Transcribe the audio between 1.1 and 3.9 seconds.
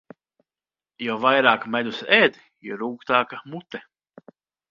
vairāk medus ēd, jo rūgtāka mute.